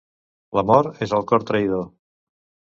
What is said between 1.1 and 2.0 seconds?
al cor traïdor.